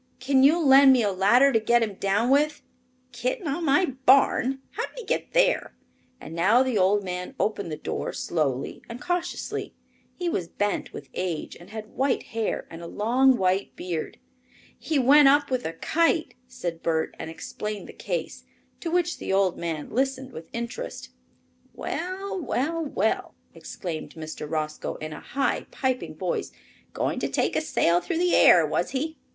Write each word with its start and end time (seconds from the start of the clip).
Can 0.19 0.41
you 0.41 0.59
lend 0.59 0.93
me 0.93 1.03
a 1.03 1.11
ladder 1.11 1.53
to 1.53 1.59
get 1.59 1.83
him 1.83 1.93
down 1.93 2.31
with?" 2.31 2.63
"Kitten 3.11 3.47
on 3.47 3.65
my 3.65 3.85
barn? 3.85 4.57
How 4.71 4.87
did 4.87 4.97
he 4.97 5.05
get 5.05 5.33
there?" 5.33 5.75
and 6.19 6.33
now 6.33 6.63
the 6.63 6.75
old 6.75 7.03
man 7.03 7.35
opened 7.39 7.71
the 7.71 7.77
door 7.77 8.11
slowly 8.11 8.81
and 8.89 8.99
cautiously. 8.99 9.75
He 10.15 10.27
was 10.27 10.47
bent 10.47 10.91
with 10.91 11.09
age 11.13 11.55
and 11.55 11.69
had 11.69 11.93
white 11.93 12.23
hair 12.33 12.65
and 12.71 12.81
a 12.81 12.87
long 12.87 13.37
white 13.37 13.75
beard. 13.75 14.17
"He 14.75 14.97
went 14.97 15.27
up 15.27 15.51
with 15.51 15.65
a 15.67 15.73
kite," 15.73 16.33
said 16.47 16.81
Bert, 16.81 17.13
and 17.19 17.29
explained 17.29 17.85
the 17.87 17.93
case, 17.93 18.43
to 18.79 18.89
which 18.89 19.19
the 19.19 19.31
old 19.31 19.55
man 19.59 19.91
listened 19.91 20.31
with 20.31 20.49
interest. 20.51 21.09
"Well! 21.75 22.41
well! 22.41 22.83
well!" 22.83 23.35
exclaimed 23.53 24.15
Mr. 24.15 24.49
Roscoe, 24.49 24.95
in 24.95 25.13
a 25.13 25.19
high 25.19 25.67
piping 25.69 26.15
voice. 26.15 26.51
"Going 26.91 27.19
to 27.19 27.29
take 27.29 27.55
a 27.55 27.61
sail 27.61 28.01
through 28.01 28.17
the 28.17 28.33
air, 28.35 28.65
was 28.65 28.89
he? 28.89 29.17